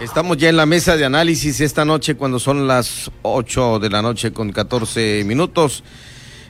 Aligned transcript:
Estamos 0.00 0.36
ya 0.36 0.48
en 0.48 0.56
la 0.56 0.64
mesa 0.64 0.96
de 0.96 1.04
análisis 1.04 1.60
esta 1.60 1.84
noche 1.84 2.14
cuando 2.14 2.38
son 2.38 2.68
las 2.68 3.10
8 3.22 3.80
de 3.80 3.90
la 3.90 4.00
noche 4.00 4.32
con 4.32 4.52
14 4.52 5.24
minutos. 5.24 5.82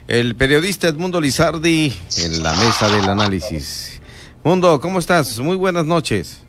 El 0.07 0.35
periodista 0.35 0.87
Edmundo 0.87 1.19
Lizardi 1.19 1.91
en 2.17 2.43
la 2.43 2.53
mesa 2.53 2.87
del 2.89 3.09
análisis. 3.09 4.01
Mundo, 4.43 4.79
¿cómo 4.79 4.99
estás? 4.99 5.39
Muy 5.39 5.55
buenas 5.55 5.85
noches. 5.85 6.43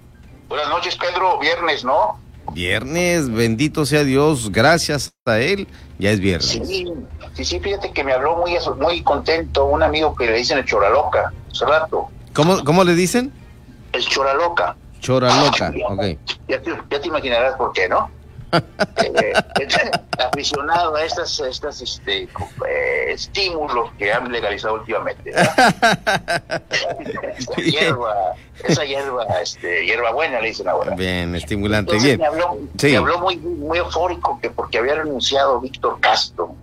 Buenas 0.51 0.69
noches, 0.69 0.95
Pedro. 0.97 1.39
Viernes, 1.39 1.85
¿no? 1.85 2.21
Viernes, 2.53 3.31
bendito 3.31 3.87
sea 3.87 4.05
Dios, 4.05 4.53
gracias 4.53 5.15
a 5.25 5.39
él, 5.39 5.69
ya 5.99 6.11
es 6.11 6.21
viernes. 6.21 6.51
Sí, 6.51 6.85
sí, 7.35 7.45
sí, 7.45 7.61
fíjate 7.61 7.93
que 7.93 8.05
me 8.05 8.13
habló 8.13 8.37
muy, 8.37 8.59
muy 8.79 9.03
contento 9.03 9.65
un 9.65 9.83
amigo 9.83 10.15
que 10.15 10.27
le 10.27 10.37
dicen 10.37 10.59
el 10.59 10.67
Choraloca, 10.67 11.33
hace 11.51 11.65
rato. 11.65 12.09
¿Cómo, 12.35 12.63
cómo 12.63 12.85
le 12.85 12.95
dicen? 12.95 13.33
El 13.93 14.05
Choraloca. 14.05 14.77
Choraloca, 15.01 15.73
ok. 15.89 16.03
Ya 16.49 16.61
te, 16.63 16.71
ya 16.91 17.01
te 17.01 17.09
imaginarás 17.09 17.55
por 17.57 17.73
qué, 17.73 17.89
¿no? 17.89 18.11
eh, 18.53 19.33
aficionado 20.19 20.97
a 20.97 21.05
estas, 21.05 21.39
estas 21.41 21.81
este, 21.81 22.25
eh, 22.25 22.29
estímulos 23.09 23.91
que 23.97 24.13
han 24.13 24.31
legalizado 24.33 24.75
últimamente. 24.75 25.31
esa 25.31 26.65
hierba, 27.57 28.35
esa 28.65 28.85
hierba, 28.85 29.25
este, 29.41 29.87
hierba 29.87 30.13
buena, 30.13 30.41
le 30.41 30.49
dicen 30.49 30.69
ahora. 30.69 30.95
Bien, 30.97 31.33
estimulante, 31.35 31.97
bien. 31.99 32.19
Me 32.19 32.27
habló, 32.27 32.59
Sí. 32.77 32.89
me 32.89 32.97
habló 32.97 33.21
muy, 33.21 33.37
muy 33.37 33.79
eufórico 33.79 34.39
que 34.41 34.51
porque 34.51 34.79
había 34.79 34.97
renunciado 34.97 35.61
Víctor 35.61 36.01
Castro. 36.01 36.55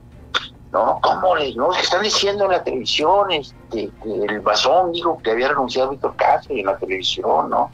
¿No? 0.74 1.00
¿Cómo 1.02 1.38
le, 1.38 1.56
no? 1.56 1.74
Están 1.74 2.04
diciendo 2.04 2.44
en 2.44 2.52
la 2.52 2.62
televisión, 2.62 3.32
este, 3.32 3.90
que 4.04 4.26
el 4.28 4.42
Basón 4.42 4.92
dijo 4.92 5.18
que 5.24 5.32
había 5.32 5.48
renunciado 5.48 5.92
Víctor 5.92 6.14
Castro 6.18 6.54
en 6.54 6.66
la 6.66 6.78
televisión, 6.78 7.50
¿no? 7.50 7.72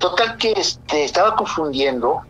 Total 0.00 0.36
que 0.38 0.52
este, 0.52 1.04
estaba 1.04 1.36
confundiendo 1.36 2.22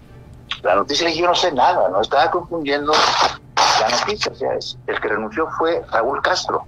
la 0.62 0.74
noticia, 0.74 1.08
yo 1.08 1.26
no 1.26 1.34
sé 1.34 1.52
nada, 1.52 1.88
no 1.88 2.02
estaba 2.02 2.30
confundiendo 2.30 2.92
la 2.92 3.88
noticia, 3.88 4.30
o 4.32 4.34
sea, 4.34 4.54
es- 4.54 4.76
el 4.86 5.00
que 5.00 5.08
renunció 5.08 5.48
fue 5.56 5.82
Raúl 5.90 6.20
Castro. 6.20 6.64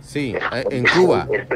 Sí, 0.00 0.36
eh, 0.52 0.64
en 0.70 0.84
Cuba, 0.86 1.26
El, 1.32 1.48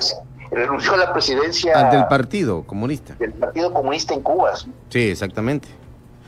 renunció 0.50 0.94
a 0.94 0.96
la 0.96 1.12
presidencia 1.12 1.78
ante 1.78 1.96
el 1.98 2.06
Partido 2.06 2.64
Comunista. 2.64 3.14
del 3.18 3.34
Partido 3.34 3.72
Comunista 3.72 4.14
en 4.14 4.22
Cuba. 4.22 4.52
Sí, 4.88 5.10
exactamente. 5.10 5.68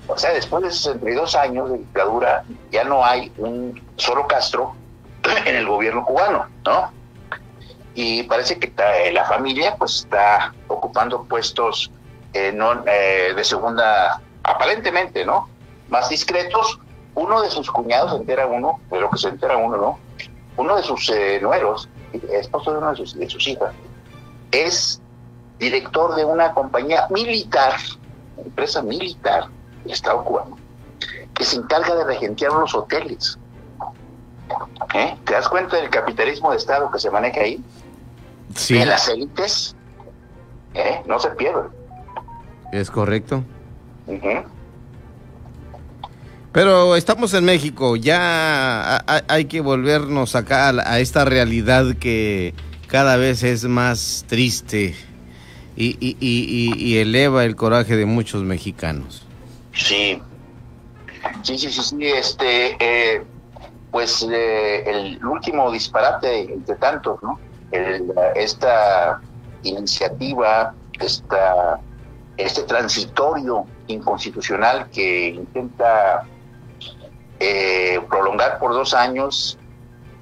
O 0.06 0.18
sea, 0.18 0.32
después 0.32 0.62
de 0.62 0.70
62 0.70 1.34
años 1.34 1.70
de 1.70 1.78
dictadura, 1.78 2.44
ya 2.70 2.84
no 2.84 3.04
hay 3.04 3.32
un 3.38 3.80
solo 3.96 4.26
Castro 4.26 4.74
en 5.46 5.56
el 5.56 5.66
gobierno 5.66 6.04
cubano, 6.04 6.46
¿no? 6.66 6.90
Y 7.94 8.22
parece 8.24 8.58
que 8.58 8.72
eh, 8.76 9.12
la 9.12 9.24
familia 9.24 9.74
pues 9.76 10.00
está 10.04 10.52
ocupando 10.68 11.24
puestos 11.24 11.90
eh, 12.32 12.52
no, 12.52 12.84
eh, 12.86 13.32
de 13.34 13.44
segunda, 13.44 14.20
aparentemente, 14.42 15.24
¿no? 15.24 15.48
Más 15.88 16.08
discretos. 16.08 16.78
Uno 17.14 17.42
de 17.42 17.50
sus 17.50 17.70
cuñados 17.70 18.12
se 18.12 18.16
entera 18.18 18.46
uno, 18.46 18.80
de 18.90 19.00
lo 19.00 19.10
que 19.10 19.18
se 19.18 19.28
entera 19.28 19.56
uno, 19.56 19.76
¿no? 19.76 19.98
Uno 20.56 20.76
de 20.76 20.82
sus 20.82 21.08
eh, 21.10 21.40
nueros, 21.42 21.88
esposo 22.32 22.72
de 22.72 22.78
una 22.78 22.90
de 22.90 22.96
sus, 22.96 23.18
de 23.18 23.28
sus 23.28 23.46
hijas, 23.48 23.74
es 24.52 25.00
director 25.58 26.14
de 26.14 26.24
una 26.24 26.52
compañía 26.54 27.06
militar, 27.10 27.74
empresa 28.36 28.82
militar 28.82 29.46
del 29.84 29.92
Estado 29.92 30.24
cubano, 30.24 30.56
que 31.34 31.44
se 31.44 31.56
encarga 31.56 31.94
de 31.94 32.04
regentear 32.04 32.52
los 32.52 32.74
hoteles. 32.74 33.38
¿Eh? 34.94 35.16
¿Te 35.24 35.32
das 35.32 35.48
cuenta 35.48 35.76
del 35.76 35.90
capitalismo 35.90 36.50
de 36.50 36.56
Estado 36.56 36.90
que 36.90 36.98
se 36.98 37.10
maneja 37.10 37.40
ahí? 37.40 37.62
Sí, 38.54 38.78
De 38.78 38.86
las 38.86 39.08
élites. 39.08 39.76
¿Eh? 40.74 41.02
No 41.06 41.18
se 41.18 41.30
pierden. 41.30 41.79
Es 42.72 42.90
correcto. 42.90 43.44
Pero 46.52 46.96
estamos 46.96 47.32
en 47.34 47.44
México, 47.44 47.94
ya 47.96 48.96
ha- 48.96 49.04
ha- 49.06 49.24
hay 49.28 49.44
que 49.44 49.60
volvernos 49.60 50.34
acá 50.34 50.68
a, 50.70 50.98
esta 50.98 51.24
realidad 51.24 51.94
que 52.00 52.54
cada 52.88 53.16
vez 53.16 53.44
es 53.44 53.64
más 53.64 54.24
triste 54.28 54.96
y, 55.76 55.96
y- 56.00 56.16
y- 56.18 56.74
y- 56.74 56.74
y 56.94 56.98
eleva 56.98 57.44
el 57.44 57.54
coraje 57.54 57.96
de 57.96 58.04
muchos 58.04 58.42
mexicanos. 58.42 59.24
Sí. 59.72 60.20
Sí, 61.42 61.56
sí, 61.58 61.70
sí, 61.70 61.82
sí. 61.82 61.96
Este, 62.06 62.76
eh, 62.80 63.22
pues 63.92 64.26
eh, 64.28 64.82
el 64.90 65.24
último 65.24 65.70
disparate 65.70 66.52
entre 66.52 66.74
tantos, 66.76 67.22
¿no? 67.22 67.38
El, 67.70 68.12
esta 68.34 69.20
iniciativa, 69.62 70.74
esta, 70.98 71.78
este 72.42 72.62
transitorio 72.62 73.66
inconstitucional 73.86 74.88
que 74.90 75.28
intenta 75.28 76.26
eh, 77.38 78.00
prolongar 78.08 78.58
por 78.58 78.72
dos 78.72 78.92
años 78.94 79.58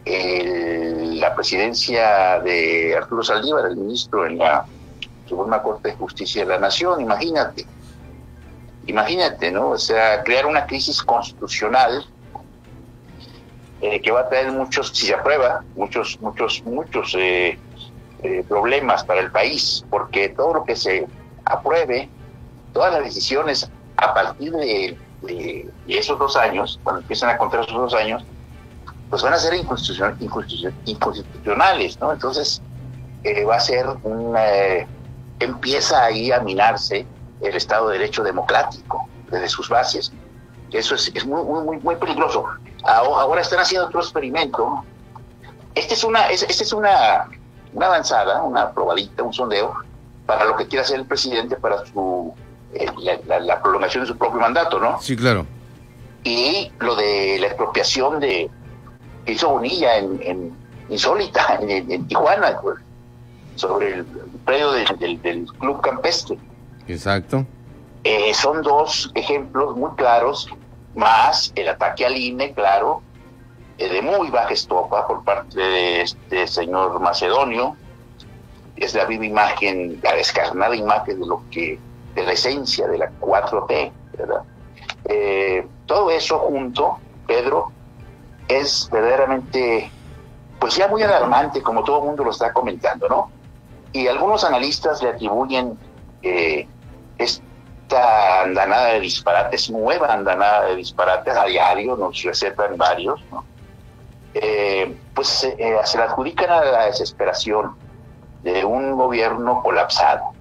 el- 0.04 1.18
la 1.20 1.34
presidencia 1.34 2.40
de 2.40 2.96
Arturo 2.96 3.22
Saldívar, 3.22 3.66
el 3.66 3.76
ministro 3.76 4.26
en 4.26 4.38
la 4.38 4.66
Suprema 5.24 5.62
Corte 5.62 5.90
de 5.90 5.96
Justicia 5.96 6.42
de 6.44 6.48
la 6.50 6.58
Nación, 6.58 7.00
imagínate. 7.00 7.66
Imagínate, 8.86 9.50
¿no? 9.50 9.70
O 9.70 9.78
sea, 9.78 10.22
crear 10.22 10.46
una 10.46 10.64
crisis 10.64 11.02
constitucional 11.02 12.06
eh, 13.80 14.00
que 14.00 14.10
va 14.10 14.20
a 14.20 14.28
traer 14.28 14.50
muchos, 14.52 14.90
si 14.94 15.06
se 15.06 15.14
aprueba, 15.14 15.64
muchos, 15.74 16.16
muchos, 16.20 16.62
muchos 16.64 17.14
eh, 17.16 17.60
eh, 18.22 18.44
problemas 18.48 19.04
para 19.04 19.20
el 19.20 19.30
país, 19.30 19.84
porque 19.88 20.30
todo 20.30 20.54
lo 20.54 20.64
que 20.64 20.74
se 20.74 21.06
apruebe, 21.48 22.10
todas 22.72 22.92
las 22.92 23.04
decisiones 23.04 23.70
a 23.96 24.14
partir 24.14 24.52
de, 24.52 24.98
de- 25.22 25.70
de 25.86 25.98
esos 25.98 26.18
dos 26.18 26.36
años, 26.36 26.78
cuando 26.82 27.00
empiezan 27.00 27.30
a 27.30 27.38
contar 27.38 27.60
esos 27.60 27.74
dos 27.74 27.94
años, 27.94 28.24
pues 29.10 29.22
van 29.22 29.32
a 29.32 29.38
ser 29.38 29.54
inconstitucion- 29.54 30.16
inconstitucion- 30.18 30.74
inconstitucionales, 30.84 31.98
¿no? 32.00 32.12
Entonces, 32.12 32.62
eh, 33.22 33.44
va 33.44 33.56
a 33.56 33.60
ser 33.60 33.86
un... 34.02 34.36
eh, 34.38 34.86
empieza 35.40 36.04
ahí 36.04 36.30
a 36.32 36.40
minarse 36.40 37.06
el 37.40 37.54
Estado 37.56 37.88
de 37.88 37.98
Derecho 37.98 38.22
democrático 38.22 39.08
desde 39.30 39.48
sus 39.48 39.68
bases. 39.68 40.12
Eso 40.70 40.94
es, 40.96 41.10
es 41.14 41.24
muy, 41.24 41.42
muy, 41.42 41.78
muy, 41.80 41.96
peligroso. 41.96 42.44
Ahora, 42.84 43.40
están 43.40 43.60
haciendo 43.60 43.86
otro 43.86 44.00
experimento. 44.00 44.84
Este 45.74 45.94
es 45.94 46.04
una, 46.04 46.28
es, 46.28 46.42
este 46.42 46.64
es 46.64 46.72
una, 46.72 47.28
una 47.72 47.86
avanzada, 47.86 48.42
una 48.42 48.72
probadita, 48.72 49.22
un 49.22 49.32
sondeo 49.32 49.74
para 50.28 50.44
lo 50.44 50.56
que 50.56 50.66
quiere 50.66 50.82
hacer 50.84 50.98
el 51.00 51.06
presidente 51.06 51.56
para 51.56 51.86
su 51.86 52.34
eh, 52.74 52.86
la, 52.98 53.18
la- 53.26 53.40
la 53.40 53.62
prolongación 53.62 54.04
de 54.04 54.08
su 54.08 54.18
propio 54.18 54.38
mandato, 54.38 54.78
¿no? 54.78 55.00
Sí, 55.00 55.16
claro. 55.16 55.46
Y 56.22 56.70
lo 56.80 56.94
de 56.96 57.38
la 57.40 57.46
expropiación 57.46 58.20
de 58.20 58.50
que 59.24 59.32
hizo 59.32 59.48
Bonilla 59.48 59.96
en, 59.96 60.20
en 60.22 60.52
insólita 60.90 61.56
en, 61.62 61.70
en- 61.70 61.90
en 61.90 62.06
Tijuana, 62.06 62.60
pues, 62.60 62.76
sobre 63.56 63.94
el 63.94 64.04
predio 64.44 64.70
del- 64.72 64.98
del- 64.98 65.22
del 65.22 65.46
club 65.58 65.80
campestre. 65.80 66.38
Exacto. 66.86 67.46
Eh, 68.04 68.34
son 68.34 68.60
dos 68.60 69.10
ejemplos 69.14 69.74
muy 69.74 69.92
claros, 69.96 70.46
más 70.94 71.52
el 71.56 71.68
ataque 71.70 72.04
al 72.04 72.16
INE, 72.18 72.52
claro, 72.52 73.00
eh, 73.78 73.88
de 73.88 74.02
muy 74.02 74.28
baja 74.28 74.52
estopa 74.52 75.06
por 75.06 75.24
parte 75.24 75.58
de 75.58 76.02
este 76.02 76.46
señor 76.46 77.00
Macedonio. 77.00 77.76
Es 78.80 78.94
la 78.94 79.04
viva 79.04 79.26
imagen, 79.26 80.00
la 80.02 80.14
descarnada 80.14 80.74
imagen 80.74 81.20
de 81.20 81.26
lo 81.26 81.42
que, 81.50 81.78
de 82.14 82.22
la 82.22 82.32
esencia 82.32 82.86
de 82.86 82.98
la 82.98 83.10
4T, 83.20 83.92
¿verdad? 84.16 84.42
Eh, 85.04 85.66
todo 85.86 86.10
eso 86.10 86.38
junto, 86.38 86.98
Pedro, 87.26 87.72
es 88.46 88.88
verdaderamente, 88.90 89.90
pues 90.58 90.76
ya 90.76 90.88
muy 90.88 91.02
alarmante, 91.02 91.62
como 91.62 91.84
todo 91.84 92.00
el 92.00 92.04
mundo 92.06 92.24
lo 92.24 92.30
está 92.30 92.52
comentando, 92.52 93.08
¿no? 93.08 93.30
Y 93.92 94.06
algunos 94.06 94.44
analistas 94.44 95.02
le 95.02 95.10
atribuyen 95.10 95.78
eh, 96.22 96.66
esta 97.18 98.42
andanada 98.42 98.92
de 98.92 99.00
disparates, 99.00 99.70
nueva 99.70 100.12
andanada 100.12 100.66
de 100.66 100.76
disparates 100.76 101.36
a 101.36 101.44
diario, 101.44 101.96
nos 101.96 102.22
recetan 102.22 102.76
varios, 102.76 103.20
¿no? 103.30 103.44
Eh, 104.34 104.94
pues 105.14 105.44
eh, 105.44 105.76
se 105.84 105.98
le 105.98 106.04
adjudican 106.04 106.50
a 106.50 106.64
la 106.64 106.86
desesperación 106.86 107.74
de 108.52 108.64
un 108.64 108.96
gobierno 108.96 109.62
colapsado. 109.62 110.32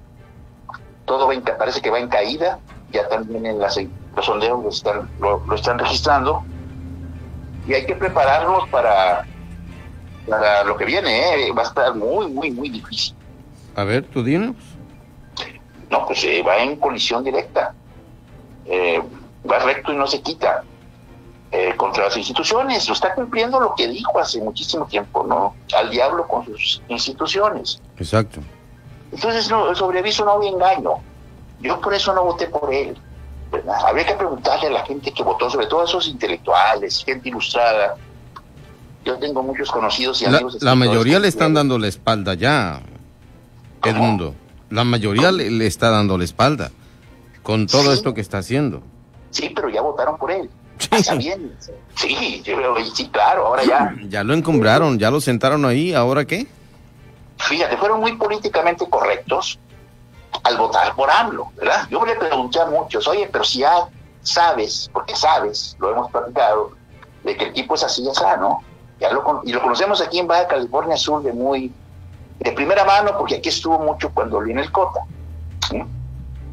Todo 1.05 1.27
va 1.27 1.33
en 1.33 1.41
parece 1.41 1.81
que 1.81 1.89
va 1.89 1.99
en 1.99 2.09
caída, 2.09 2.59
ya 2.91 3.07
también 3.07 3.45
en 3.45 3.59
las, 3.59 3.79
los 4.15 4.25
sondeos 4.25 4.63
lo 4.63 4.69
están, 4.69 5.09
lo, 5.19 5.43
lo 5.45 5.55
están 5.55 5.79
registrando, 5.79 6.43
y 7.67 7.73
hay 7.73 7.85
que 7.85 7.95
prepararnos 7.95 8.67
para, 8.69 9.25
para 10.27 10.63
lo 10.63 10.77
que 10.77 10.85
viene, 10.85 11.47
¿eh? 11.47 11.51
va 11.51 11.63
a 11.63 11.65
estar 11.65 11.95
muy, 11.95 12.27
muy, 12.27 12.51
muy 12.51 12.69
difícil. 12.69 13.15
A 13.75 13.83
ver, 13.83 14.05
tú 14.05 14.23
dinos. 14.23 14.55
No, 15.89 16.05
pues 16.05 16.23
eh, 16.23 16.43
va 16.43 16.57
en 16.57 16.77
colisión 16.77 17.23
directa. 17.23 17.73
Eh, 18.65 19.01
va 19.49 19.59
recto 19.59 19.93
y 19.93 19.95
no 19.95 20.07
se 20.07 20.21
quita. 20.21 20.63
Contra 21.77 22.05
las 22.05 22.17
instituciones. 22.17 22.87
Lo 22.87 22.93
está 22.93 23.13
cumpliendo 23.13 23.59
lo 23.59 23.75
que 23.75 23.87
dijo 23.87 24.19
hace 24.19 24.41
muchísimo 24.41 24.85
tiempo, 24.87 25.25
¿no? 25.27 25.55
Al 25.75 25.89
diablo 25.89 26.27
con 26.27 26.45
sus 26.45 26.81
instituciones. 26.87 27.81
Exacto. 27.97 28.41
Entonces, 29.11 29.49
no, 29.49 29.73
sobre 29.75 29.99
aviso 29.99 30.25
no 30.25 30.31
había 30.31 30.49
engaño. 30.49 30.95
Yo 31.61 31.79
por 31.79 31.93
eso 31.93 32.13
no 32.13 32.23
voté 32.23 32.47
por 32.47 32.73
él. 32.73 32.97
Habría 33.85 34.05
que 34.05 34.13
preguntarle 34.13 34.67
a 34.67 34.71
la 34.71 34.85
gente 34.85 35.11
que 35.11 35.23
votó, 35.23 35.49
sobre 35.49 35.67
todo 35.67 35.81
a 35.81 35.85
esos 35.85 36.07
intelectuales, 36.07 37.03
gente 37.05 37.29
ilustrada. 37.29 37.95
Yo 39.05 39.17
tengo 39.17 39.41
muchos 39.41 39.71
conocidos 39.71 40.21
y 40.21 40.25
amigos. 40.25 40.61
La, 40.61 40.75
mayoría 40.75 41.19
le 41.19 41.29
están 41.29 41.53
dando 41.53 41.79
la 41.79 41.87
espalda 41.87 42.33
ya, 42.33 42.81
Edmundo. 43.83 44.35
La 44.69 44.83
mayoría 44.83 45.31
le, 45.31 45.65
está 45.65 45.89
dando 45.89 46.17
la 46.17 46.25
espalda 46.25 46.71
con 47.41 47.67
todo 47.67 47.93
esto 47.93 48.13
que 48.13 48.19
está 48.19 48.39
haciendo. 48.39 48.81
Sí, 49.31 49.49
pero 49.55 49.69
ya 49.69 49.81
votaron 49.81 50.17
por 50.17 50.29
él. 50.29 50.49
Bien. 51.17 51.55
Sí, 51.95 52.43
sí, 52.93 53.09
claro, 53.09 53.47
ahora 53.47 53.63
ya. 53.63 53.95
Ya 54.09 54.23
lo 54.23 54.33
encumbraron, 54.33 54.99
ya 54.99 55.11
lo 55.11 55.21
sentaron 55.21 55.65
ahí, 55.65 55.93
¿ahora 55.93 56.25
qué? 56.25 56.47
Fíjate, 57.37 57.77
fueron 57.77 57.99
muy 57.99 58.15
políticamente 58.15 58.87
correctos 58.89 59.59
al 60.43 60.57
votar 60.57 60.95
por 60.95 61.09
AMLO, 61.09 61.51
¿verdad? 61.55 61.87
Yo 61.89 62.05
le 62.05 62.15
pregunté 62.15 62.59
a 62.59 62.65
muchos, 62.65 63.07
oye, 63.07 63.29
pero 63.31 63.43
si 63.43 63.59
ya 63.59 63.87
sabes, 64.21 64.89
porque 64.91 65.15
sabes, 65.15 65.75
lo 65.79 65.91
hemos 65.91 66.11
platicado, 66.11 66.71
de 67.23 67.35
que 67.35 67.45
el 67.45 67.53
tipo 67.53 67.75
es 67.75 67.83
así, 67.83 68.03
ya 68.03 68.37
¿no? 68.37 68.63
Ya 68.99 69.11
lo, 69.11 69.41
y 69.43 69.51
lo 69.51 69.61
conocemos 69.61 70.01
aquí 70.01 70.19
en 70.19 70.27
Baja 70.27 70.47
California 70.47 70.97
Sur 70.97 71.21
de 71.21 71.33
muy, 71.33 71.71
de 72.39 72.51
primera 72.51 72.83
mano, 72.83 73.17
porque 73.17 73.35
aquí 73.35 73.49
estuvo 73.49 73.79
mucho 73.79 74.11
cuando 74.13 74.39
vino 74.39 74.61
el 74.61 74.71
Cota. 74.71 75.01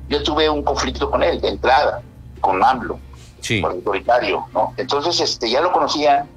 Yo 0.09 0.23
tuve 0.23 0.51
un 0.51 0.63
conflicto 0.63 1.11
con 1.11 1.23
él 1.23 1.41
de 1.41 1.49
entrada, 1.49 2.03
con 2.41 2.63
AMLO, 2.63 2.99
sí. 3.45 3.59
el 3.59 3.65
autoritario, 3.67 4.47
¿no? 4.53 4.73
Entonces, 4.77 5.21
este, 5.21 5.51
ya 5.51 5.61
lo 5.61 5.73
conocían, 5.73 6.29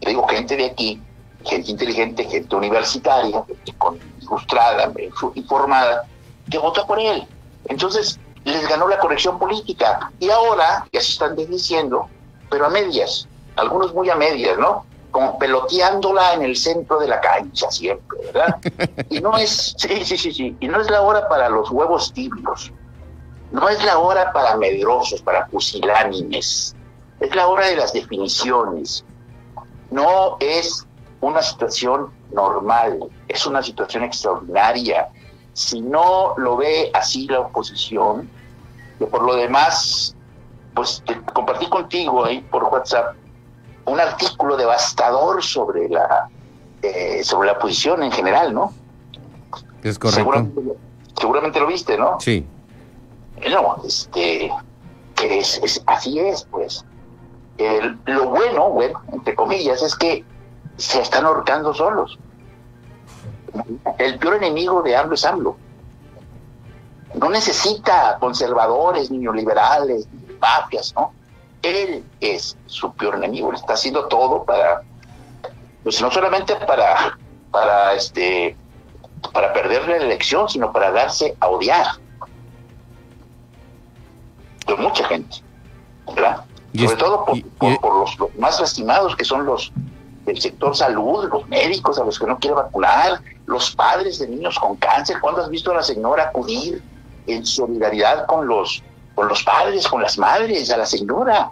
le 0.00 0.10
digo, 0.10 0.26
gente 0.26 0.56
de 0.56 0.66
aquí, 0.66 1.00
gente 1.44 1.70
inteligente, 1.70 2.24
gente 2.24 2.56
universitaria, 2.56 3.44
con, 3.78 3.98
ilustrada, 4.20 4.92
informada, 5.34 6.04
que 6.50 6.58
votó 6.58 6.86
por 6.86 6.98
él. 6.98 7.26
Entonces 7.68 8.18
les 8.44 8.68
ganó 8.68 8.88
la 8.88 8.98
corrección 8.98 9.38
política 9.38 10.10
y 10.20 10.30
ahora 10.30 10.86
ya 10.92 11.00
se 11.00 11.12
están 11.12 11.36
desdiciendo, 11.36 12.08
pero 12.48 12.66
a 12.66 12.70
medias, 12.70 13.28
algunos 13.56 13.92
muy 13.92 14.08
a 14.08 14.16
medias, 14.16 14.56
¿no? 14.58 14.84
Como 15.10 15.38
peloteándola 15.38 16.34
en 16.34 16.42
el 16.42 16.56
centro 16.56 16.98
de 16.98 17.08
la 17.08 17.20
cancha 17.20 17.70
siempre, 17.70 18.18
¿verdad? 18.26 18.56
Y 19.10 19.20
no 19.20 19.36
es, 19.36 19.74
sí, 19.76 20.04
sí, 20.04 20.16
sí, 20.16 20.32
sí, 20.32 20.56
y 20.60 20.68
no 20.68 20.80
es 20.80 20.90
la 20.90 21.02
hora 21.02 21.28
para 21.28 21.48
los 21.48 21.70
huevos 21.70 22.12
tibios, 22.12 22.72
no 23.50 23.68
es 23.68 23.82
la 23.84 23.98
hora 23.98 24.32
para 24.32 24.56
medrosos, 24.56 25.20
para 25.22 25.46
pusilánimes, 25.46 26.74
es 27.20 27.34
la 27.34 27.46
hora 27.46 27.66
de 27.66 27.76
las 27.76 27.92
definiciones, 27.92 29.04
no 29.90 30.36
es 30.40 30.86
una 31.20 31.42
situación 31.42 32.10
normal, 32.32 32.98
es 33.28 33.46
una 33.46 33.62
situación 33.62 34.04
extraordinaria, 34.04 35.08
si 35.52 35.80
no 35.80 36.34
lo 36.36 36.56
ve 36.56 36.90
así 36.92 37.26
la 37.28 37.40
oposición, 37.40 38.28
que 38.98 39.06
por 39.06 39.22
lo 39.22 39.36
demás, 39.36 40.14
pues 40.74 41.02
compartí 41.32 41.66
contigo 41.68 42.24
ahí 42.24 42.40
por 42.40 42.64
WhatsApp 42.64 43.14
un 43.86 44.00
artículo 44.00 44.56
devastador 44.56 45.42
sobre 45.42 45.88
la 45.88 46.28
eh, 46.82 47.24
sobre 47.24 47.46
la 47.46 47.54
oposición 47.54 48.02
en 48.02 48.12
general, 48.12 48.52
¿no? 48.52 48.72
Es 49.82 49.98
correcto. 49.98 50.52
Seguramente, 51.18 51.60
lo 51.60 51.66
viste, 51.66 51.96
¿no? 51.96 52.20
Sí. 52.20 52.46
No, 53.50 53.76
este, 53.86 54.50
es, 55.22 55.82
así 55.86 56.18
es, 56.18 56.44
pues. 56.50 56.84
lo 58.06 58.28
bueno, 58.30 58.70
bueno, 58.70 59.02
entre 59.12 59.34
comillas, 59.34 59.82
es 59.82 59.94
que 59.94 60.24
se 60.76 61.00
están 61.00 61.24
ahorcando 61.24 61.72
solos 61.74 62.18
el 63.98 64.18
peor 64.18 64.36
enemigo 64.36 64.82
de 64.82 64.96
AMLO 64.96 65.14
es 65.14 65.24
AMLO. 65.24 65.56
No 67.14 67.30
necesita 67.30 68.18
conservadores, 68.20 69.10
ni 69.10 69.18
neoliberales, 69.18 70.06
ni 70.12 70.34
mafias, 70.34 70.94
¿no? 70.94 71.12
Él 71.62 72.04
es 72.20 72.56
su 72.66 72.92
peor 72.92 73.16
enemigo, 73.16 73.52
está 73.52 73.74
haciendo 73.74 74.06
todo 74.06 74.44
para, 74.44 74.82
pues 75.82 76.00
no 76.00 76.10
solamente 76.10 76.54
para, 76.56 77.18
para 77.50 77.94
este, 77.94 78.56
para 79.32 79.52
perderle 79.52 79.98
la 79.98 80.04
elección, 80.04 80.48
sino 80.48 80.72
para 80.72 80.90
darse 80.90 81.34
a 81.40 81.48
odiar. 81.48 81.86
Mucha 84.78 85.04
gente, 85.08 85.36
¿verdad? 86.14 86.44
Sobre 86.76 86.96
todo 86.96 87.24
por, 87.24 87.80
por 87.80 87.94
los, 88.00 88.18
los, 88.18 88.34
más 88.36 88.60
lastimados 88.60 89.16
que 89.16 89.24
son 89.24 89.46
los 89.46 89.72
del 90.26 90.40
sector 90.40 90.76
salud, 90.76 91.28
los 91.32 91.48
médicos 91.48 91.98
a 91.98 92.04
los 92.04 92.18
que 92.18 92.26
no 92.26 92.38
quiere 92.38 92.56
vacunar, 92.56 93.22
los 93.46 93.74
padres 93.74 94.18
de 94.18 94.28
niños 94.28 94.58
con 94.58 94.76
cáncer. 94.76 95.18
¿Cuándo 95.20 95.40
has 95.40 95.48
visto 95.48 95.70
a 95.70 95.74
la 95.74 95.82
señora 95.82 96.24
acudir 96.24 96.82
en 97.26 97.46
solidaridad 97.46 98.26
con 98.26 98.46
los, 98.46 98.82
con 99.14 99.28
los 99.28 99.42
padres, 99.44 99.86
con 99.86 100.02
las 100.02 100.18
madres, 100.18 100.70
a 100.70 100.76
la 100.76 100.86
señora, 100.86 101.50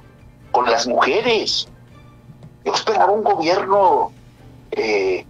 con 0.50 0.68
las 0.70 0.86
mujeres? 0.86 1.68
Yo 2.64 2.74
esperaba 2.74 3.12
un 3.12 3.22
gobierno, 3.22 4.10
eh, 4.72 5.24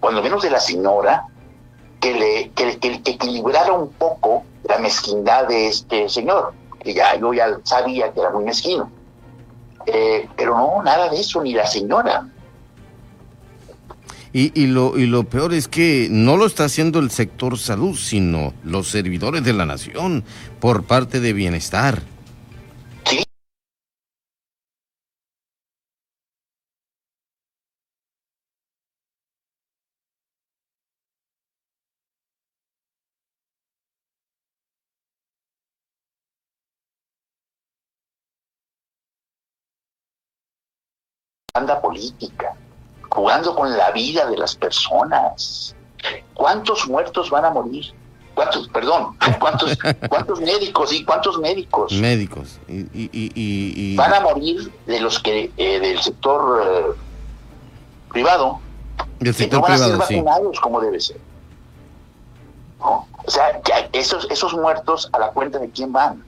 cuando 0.00 0.20
menos 0.20 0.42
de 0.42 0.50
la 0.50 0.60
señora, 0.60 1.26
que 2.00 2.14
le 2.14 2.50
que, 2.50 2.78
que, 2.78 3.12
equilibrara 3.12 3.72
un 3.72 3.90
poco 3.90 4.44
la 4.64 4.78
mezquindad 4.78 5.46
de 5.46 5.68
este 5.68 6.08
señor, 6.08 6.52
que 6.82 6.94
ya 6.94 7.18
yo 7.18 7.32
ya 7.32 7.58
sabía 7.64 8.12
que 8.12 8.20
era 8.20 8.30
muy 8.30 8.44
mezquino. 8.44 8.90
Eh, 9.86 10.28
pero 10.36 10.56
no, 10.56 10.82
nada 10.82 11.08
de 11.08 11.20
eso, 11.20 11.42
ni 11.42 11.54
la 11.54 11.66
señora. 11.66 12.28
Y, 14.32 14.52
y, 14.60 14.66
lo, 14.66 14.98
y 14.98 15.06
lo 15.06 15.24
peor 15.24 15.54
es 15.54 15.68
que 15.68 16.08
no 16.10 16.36
lo 16.36 16.46
está 16.46 16.64
haciendo 16.64 16.98
el 16.98 17.10
sector 17.10 17.58
salud, 17.58 17.96
sino 17.96 18.52
los 18.62 18.88
servidores 18.88 19.42
de 19.42 19.54
la 19.54 19.64
nación 19.64 20.24
por 20.60 20.84
parte 20.84 21.20
de 21.20 21.32
bienestar. 21.32 22.02
Anda 41.58 41.80
política 41.80 42.54
jugando 43.10 43.54
con 43.54 43.76
la 43.76 43.90
vida 43.90 44.26
de 44.26 44.36
las 44.36 44.54
personas. 44.54 45.74
¿Cuántos 46.34 46.86
muertos 46.88 47.30
van 47.30 47.44
a 47.44 47.50
morir? 47.50 47.92
¿Cuántos, 48.34 48.68
perdón, 48.68 49.16
cuántos, 49.40 49.76
cuántos 50.08 50.40
médicos 50.40 50.92
y 50.92 51.04
cuántos 51.04 51.38
médicos? 51.38 51.92
Médicos. 51.94 52.60
Y, 52.68 53.96
Van 53.96 54.14
a 54.14 54.20
morir 54.20 54.72
de 54.86 55.00
los 55.00 55.18
que, 55.18 55.50
eh, 55.56 55.80
del 55.80 56.00
sector 56.00 56.62
eh, 56.64 56.84
privado. 58.10 58.60
Del 59.18 59.34
sector 59.34 59.60
van 59.60 59.72
privado, 59.72 60.02
a 60.02 60.06
ser 60.06 60.22
vacunados 60.22 60.60
como 60.60 60.80
debe 60.80 61.00
ser. 61.00 61.18
O 62.78 63.04
sea, 63.26 63.60
esos, 63.92 64.28
esos 64.30 64.54
muertos 64.54 65.10
a 65.12 65.18
la 65.18 65.30
cuenta 65.30 65.58
de 65.58 65.68
quién 65.70 65.92
van. 65.92 66.24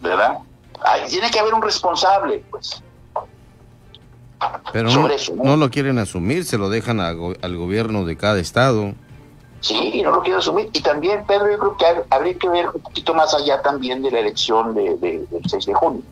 ¿Verdad? 0.00 0.38
tiene 1.08 1.30
que 1.30 1.40
haber 1.40 1.52
un 1.52 1.62
responsable, 1.62 2.44
pues. 2.50 2.82
Pero 4.72 4.90
no, 5.36 5.56
lo 5.56 5.70
quieren 5.70 5.98
asumir, 5.98 6.44
se 6.44 6.58
lo 6.58 6.68
dejan 6.68 7.00
al 7.00 7.56
gobierno 7.56 8.04
de 8.04 8.16
cada 8.16 8.38
estado. 8.38 8.94
Sí, 9.60 10.00
no 10.02 10.10
lo 10.10 10.20
quieren 10.22 10.38
asumir. 10.38 10.70
Y 10.72 10.80
también, 10.80 11.24
Pedro, 11.26 11.50
yo 11.50 11.58
creo 11.58 11.76
que 11.76 11.86
habría 12.10 12.34
que 12.34 12.48
ver 12.48 12.68
un 12.72 12.80
poquito 12.80 13.14
más 13.14 13.34
allá 13.34 13.60
también 13.60 14.02
de 14.02 14.10
la 14.10 14.20
elección 14.20 14.74
de, 14.74 14.96
del 14.96 15.26
6 15.46 15.66
de 15.66 15.74
junio. 15.74 16.02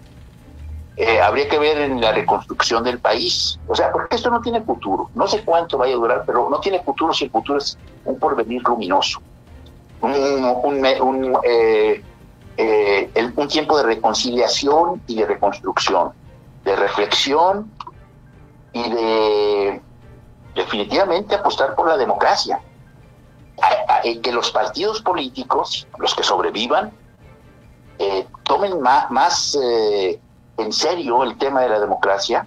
Eh, 0.96 1.20
habría 1.20 1.48
que 1.48 1.58
ver 1.58 1.78
en 1.78 2.00
la 2.00 2.12
reconstrucción 2.12 2.82
del 2.84 2.98
país. 2.98 3.58
O 3.68 3.74
sea, 3.74 3.90
porque 3.90 4.16
esto 4.16 4.30
no 4.30 4.40
tiene 4.40 4.60
futuro. 4.62 5.10
No 5.14 5.26
sé 5.26 5.42
cuánto 5.44 5.78
vaya 5.78 5.94
a 5.94 5.96
durar, 5.96 6.24
pero 6.26 6.50
no 6.50 6.60
tiene 6.60 6.82
futuro 6.82 7.14
si 7.14 7.24
el 7.24 7.30
futuro 7.30 7.58
es 7.58 7.78
un 8.04 8.18
porvenir 8.18 8.62
luminoso. 8.64 9.20
Un, 10.00 10.12
un, 10.12 10.84
un, 11.00 11.38
eh, 11.44 12.02
eh, 12.56 13.32
un 13.36 13.48
tiempo 13.48 13.78
de 13.78 13.84
reconciliación 13.84 15.00
y 15.06 15.16
de 15.16 15.26
reconstrucción, 15.26 16.10
de 16.64 16.76
reflexión 16.76 17.70
y 18.72 18.90
de 18.90 19.82
definitivamente 20.54 21.34
apostar 21.34 21.74
por 21.74 21.88
la 21.88 21.96
democracia. 21.96 22.60
En 24.04 24.22
que 24.22 24.30
los 24.30 24.52
partidos 24.52 25.02
políticos, 25.02 25.86
los 25.98 26.14
que 26.14 26.22
sobrevivan, 26.22 26.92
eh, 27.98 28.26
tomen 28.44 28.80
más, 28.80 29.58
eh, 29.60 30.20
en 30.56 30.72
serio 30.72 31.24
el 31.24 31.36
tema 31.38 31.62
de 31.62 31.68
la 31.68 31.80
democracia 31.80 32.46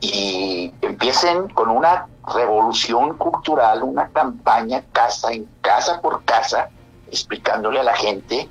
y 0.00 0.72
empiecen 0.82 1.48
con 1.48 1.70
una 1.70 2.06
revolución 2.34 3.16
cultural, 3.16 3.82
una 3.82 4.08
campaña 4.08 4.84
casa 4.92 5.32
en 5.32 5.48
casa 5.62 6.00
por 6.02 6.24
casa, 6.24 6.68
explicándole 7.10 7.80
a 7.80 7.84
la 7.84 7.94
gente 7.94 8.48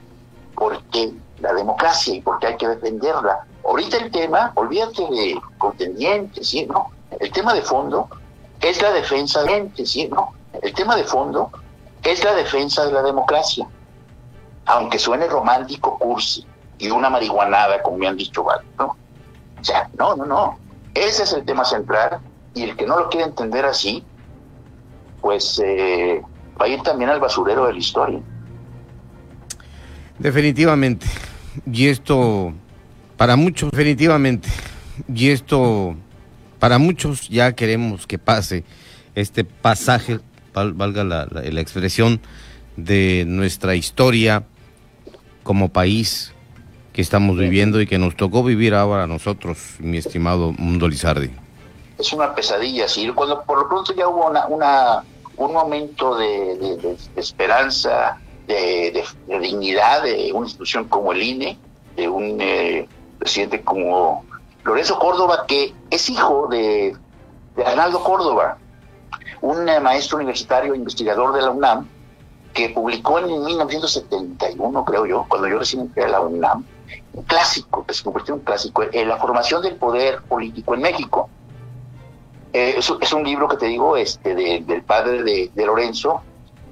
por 0.56 0.82
qué 0.86 1.14
la 1.40 1.54
democracia 1.54 2.16
y 2.16 2.22
por 2.22 2.40
qué 2.40 2.48
hay 2.48 2.58
que 2.58 2.68
defenderla 2.68 3.46
Ahorita 3.66 3.98
el 3.98 4.12
tema, 4.12 4.52
olvídate 4.56 5.04
de 5.04 5.40
contendientes, 5.58 6.50
¿sí? 6.50 6.66
¿no? 6.66 6.92
El 7.20 7.32
tema 7.32 7.54
de 7.54 7.62
fondo 7.62 8.10
es 8.62 8.82
la 8.82 8.92
defensa 8.92 9.44
de. 9.44 9.72
¿no? 10.10 10.34
El 10.62 10.74
tema 10.74 10.96
de 10.96 11.04
fondo 11.04 11.52
es 12.04 12.24
la 12.24 12.34
defensa 12.36 12.86
de 12.86 12.92
la 12.92 13.02
democracia. 13.02 13.68
aunque 14.66 14.98
suene 14.98 15.28
romántico, 15.28 15.98
cursi, 15.98 16.46
y 16.78 16.90
una 16.90 17.10
marihuanada, 17.10 17.82
como 17.82 17.98
me 17.98 18.08
han 18.08 18.18
dicho 18.18 18.44
varios, 18.44 18.72
¿no? 18.78 18.96
O 19.60 19.64
sea, 19.64 19.90
no, 19.98 20.16
no, 20.16 20.26
no. 20.26 20.58
Ese 20.94 21.24
es 21.24 21.34
el 21.34 21.44
tema 21.44 21.66
central, 21.66 22.20
y 22.54 22.64
el 22.64 22.78
que 22.78 22.86
no 22.86 22.98
lo 22.98 23.10
quiere 23.10 23.26
entender 23.28 23.66
así, 23.66 24.04
pues 25.22 25.62
eh, 25.64 26.22
va 26.60 26.66
a 26.66 26.68
ir 26.70 26.82
también 26.82 27.10
al 27.10 27.20
basurero 27.20 27.66
de 27.66 27.74
la 27.74 27.80
historia. 27.80 28.20
Definitivamente. 30.20 31.08
Y 31.66 31.88
esto, 31.88 32.54
para 33.24 33.38
muchos, 33.38 33.72
definitivamente. 33.72 34.50
Y 35.08 35.30
esto, 35.30 35.96
para 36.60 36.78
muchos 36.78 37.30
ya 37.30 37.54
queremos 37.54 38.06
que 38.06 38.20
pase 38.20 38.66
este 39.16 39.46
pasaje, 39.46 40.20
valga 40.54 41.06
la, 41.06 41.30
la, 41.32 41.62
expresión, 41.62 42.20
de 42.76 43.24
nuestra 43.26 43.76
historia 43.76 44.44
como 45.44 45.70
país 45.70 46.34
que 46.92 47.02
estamos 47.02 47.38
viviendo 47.38 47.80
y 47.80 47.88
que 47.88 47.98
nos 47.98 48.18
tocó 48.18 48.44
vivir 48.44 48.74
ahora 48.74 49.08
nosotros, 49.08 49.58
mi 49.80 50.00
estimado 50.00 50.52
Mundo 50.58 50.90
Lizardi. 50.90 51.32
Es 51.98 52.12
una 52.12 52.36
pesadilla, 52.36 52.90
sí. 52.90 53.10
Cuando 53.16 53.42
por 53.44 53.58
lo 53.58 53.70
pronto 53.70 53.96
ya 53.96 54.06
hubo 54.06 54.30
una, 54.30 54.48
una 54.48 55.06
un 55.38 55.54
momento 55.54 56.18
de, 56.18 56.98
esperanza, 57.16 58.20
de, 58.48 59.02
dignidad 59.40 60.04
de 60.04 60.30
una 60.34 60.46
institución 60.46 60.90
como 60.90 61.14
el 61.14 61.24
INE, 61.24 61.58
de 61.96 62.10
un 62.10 62.42
eh, 62.42 62.86
presidente 63.18 63.62
como 63.62 64.26
Lorenzo 64.64 64.98
Córdoba, 64.98 65.46
que 65.48 65.74
es 65.90 66.10
hijo 66.10 66.48
de, 66.48 66.96
Arnaldo 67.66 68.04
Córdoba, 68.04 68.58
un 69.42 69.68
eh, 69.68 69.80
maestro 69.80 70.18
universitario 70.18 70.74
investigador 70.74 71.34
de 71.34 71.42
la 71.42 71.52
UNAM, 71.52 71.88
que 72.54 72.70
publicó 72.70 73.20
en 73.20 73.44
1971, 73.44 74.86
creo 74.86 75.06
yo, 75.06 75.26
cuando 75.28 75.48
yo 75.48 75.60
recién 75.60 75.82
entré 75.82 76.06
a 76.06 76.10
la 76.10 76.22
UNAM, 76.22 76.66
un 77.14 77.24
clásico, 77.24 77.86
que 77.86 77.94
se 77.94 78.04
convirtió 78.04 78.36
en 78.36 78.40
un 78.40 78.46
clásico, 78.46 78.84
en 78.92 79.08
la 79.08 79.18
formación 79.18 79.62
del 79.62 79.76
poder 79.76 80.22
político 80.24 80.74
en 80.76 80.82
México. 80.82 81.30
Eh, 82.54 82.76
es, 82.78 83.14
un 83.14 83.24
libro 83.24 83.48
que 83.48 83.58
te 83.58 83.66
digo, 83.66 83.98
este, 83.98 84.36
del 84.36 84.84
padre 84.84 85.24
de, 85.24 85.66
Lorenzo, 85.66 86.22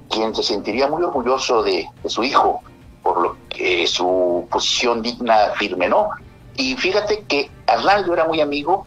quien 0.08 0.34
se 0.34 0.42
sentiría 0.42 0.88
muy 0.88 1.02
orgulloso 1.02 1.62
de, 1.62 1.88
su 2.06 2.22
hijo, 2.22 2.60
por 3.02 3.20
lo 3.20 3.36
que 3.48 3.86
su 3.86 4.46
posición 4.50 5.02
digna, 5.02 5.50
firme, 5.56 5.88
¿no? 5.88 6.10
Y 6.56 6.76
fíjate 6.76 7.24
que 7.24 7.50
Arnaldo 7.66 8.12
era 8.12 8.24
muy 8.26 8.40
amigo 8.40 8.86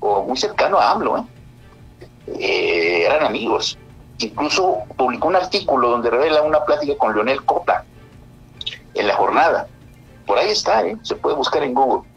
o 0.00 0.22
muy 0.22 0.36
cercano 0.36 0.78
a 0.78 0.92
AMLO, 0.92 1.18
¿eh? 1.18 1.24
Eh, 2.26 3.04
eran 3.06 3.24
amigos. 3.24 3.78
Incluso 4.18 4.78
publicó 4.96 5.28
un 5.28 5.36
artículo 5.36 5.90
donde 5.90 6.10
revela 6.10 6.42
una 6.42 6.64
plática 6.64 6.96
con 6.96 7.14
Leonel 7.14 7.44
Cota 7.44 7.84
en 8.94 9.06
la 9.06 9.14
jornada. 9.14 9.66
Por 10.26 10.38
ahí 10.38 10.50
está, 10.50 10.86
¿eh? 10.86 10.96
se 11.02 11.16
puede 11.16 11.36
buscar 11.36 11.62
en 11.62 11.74
Google, 11.74 12.08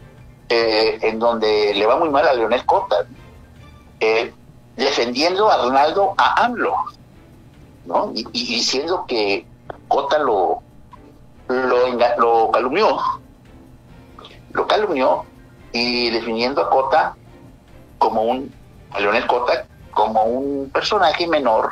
en 0.49 1.19
donde 1.19 1.73
le 1.73 1.85
va 1.85 1.97
muy 1.97 2.09
mal 2.09 2.25
a 2.25 2.33
Leonel 2.33 2.63
eh, 3.99 4.31
defendiendo 4.75 5.49
a 5.49 5.55
Arnaldo 5.55 6.13
a 6.17 6.45
AMLO. 6.45 6.75
Y, 8.13 8.23
diciendo 8.31 9.05
que 9.07 9.45
Cota 9.87 10.19
lo, 10.19 10.61
lo, 11.47 12.51
calumnió, 12.51 12.97
lo 14.57 14.67
calumnió 14.67 15.23
y 15.71 16.09
definiendo 16.09 16.61
a 16.61 16.69
Cota 16.69 17.15
como 17.99 18.23
un, 18.23 18.53
a 18.91 18.99
Leonel 18.99 19.25
Cota, 19.27 19.65
como 19.91 20.23
un 20.23 20.69
personaje 20.71 21.27
menor, 21.27 21.69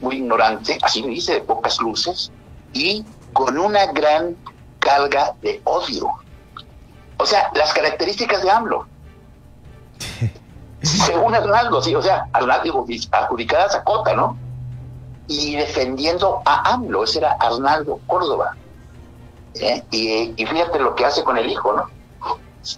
muy 0.00 0.16
ignorante, 0.16 0.78
así 0.82 1.00
lo 1.00 1.08
dice, 1.08 1.34
de 1.34 1.40
pocas 1.40 1.80
luces, 1.80 2.30
y 2.72 3.04
con 3.32 3.56
una 3.56 3.86
gran 3.86 4.36
carga 4.80 5.34
de 5.42 5.60
odio. 5.64 6.08
O 7.18 7.26
sea, 7.26 7.50
las 7.54 7.72
características 7.72 8.42
de 8.42 8.50
AMLO. 8.50 8.86
según 10.82 11.34
Arnaldo, 11.34 11.82
sí, 11.82 11.94
o 11.94 12.02
sea, 12.02 12.28
Arnaldo 12.32 12.84
adjudicadas 13.12 13.74
a 13.74 13.84
Cota, 13.84 14.14
¿no? 14.14 14.36
Y 15.26 15.56
defendiendo 15.56 16.42
a 16.44 16.74
AMLO, 16.74 17.04
ese 17.04 17.18
era 17.18 17.36
Arnaldo 17.40 18.00
Córdoba. 18.06 18.56
¿eh? 19.54 19.82
Y, 19.90 20.46
fíjate 20.46 20.78
lo 20.78 20.94
que 20.94 21.04
hace 21.04 21.22
con 21.24 21.36
el 21.36 21.48
hijo, 21.50 21.72
¿no? 21.72 21.97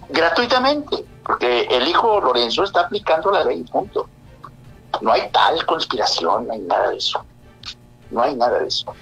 Gratuitamente, 0.09 1.05
porque 1.25 1.67
el 1.69 1.87
hijo 1.87 2.19
Lorenzo 2.21 2.63
está 2.63 2.81
aplicando 2.81 3.31
la 3.31 3.43
ley, 3.43 3.63
punto. 3.63 4.07
No 5.01 5.11
hay 5.11 5.29
tal 5.31 5.65
conspiración, 5.65 6.47
no 6.47 6.53
hay 6.53 6.59
nada 6.59 6.89
de 6.89 6.97
eso. 6.97 7.25
No 8.09 8.21
hay 8.21 8.35
nada 8.35 8.59
de 8.59 8.67
eso. 8.67 8.93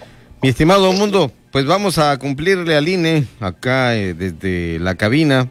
Mi 0.41 0.49
estimado 0.49 0.91
Mundo, 0.93 1.31
pues 1.51 1.65
vamos 1.65 1.97
a 1.97 2.17
cumplirle 2.17 2.77
al 2.77 2.87
INE 2.87 3.27
acá 3.41 3.95
eh, 3.95 4.13
desde 4.13 4.79
la 4.79 4.95
cabina 4.95 5.49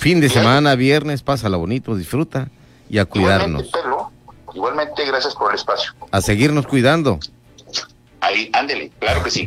Fin 0.00 0.18
de 0.18 0.30
semana, 0.30 0.76
viernes, 0.76 1.22
pásala 1.22 1.58
bonito, 1.58 1.94
disfruta 1.94 2.48
y 2.88 2.96
a 2.96 3.04
cuidarnos. 3.04 3.66
Igualmente, 3.68 4.54
igualmente 4.54 5.04
gracias 5.04 5.34
por 5.34 5.50
el 5.50 5.56
espacio. 5.56 5.92
A 6.10 6.22
seguirnos 6.22 6.66
cuidando. 6.66 7.20
Ahí, 8.22 8.50
ándele, 8.54 8.90
claro 8.98 9.22
que 9.22 9.30
sí. 9.30 9.46